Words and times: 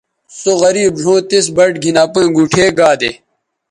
سو 0.39 0.51
غریب 0.61 0.93
ڙھؤں 1.03 1.19
تِس 1.29 1.45
بَٹ 1.55 1.73
گِھن 1.83 1.95
اپیئں 2.03 2.29
گُوٹھے 2.35 2.65
گا 2.77 2.89
دے 2.99 3.11